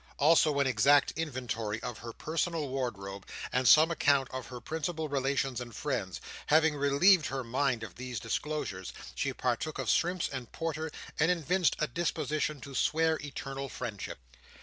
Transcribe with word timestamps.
Also 0.17 0.59
an 0.59 0.65
exact 0.65 1.11
inventory 1.11 1.79
of 1.83 1.99
her 1.99 2.11
personal 2.11 2.69
wardrobe, 2.69 3.23
and 3.53 3.67
some 3.67 3.91
account 3.91 4.27
of 4.31 4.47
her 4.47 4.59
principal 4.59 5.07
relations 5.07 5.61
and 5.61 5.75
friends. 5.75 6.19
Having 6.47 6.75
relieved 6.75 7.27
her 7.27 7.43
mind 7.43 7.83
of 7.83 7.93
these 7.97 8.19
disclosures, 8.19 8.93
she 9.13 9.31
partook 9.31 9.77
of 9.77 9.87
shrimps 9.91 10.27
and 10.27 10.51
porter, 10.51 10.89
and 11.19 11.29
evinced 11.29 11.75
a 11.77 11.85
disposition 11.85 12.59
to 12.61 12.73
swear 12.73 13.19
eternal 13.23 13.69
friendship. 13.69 14.17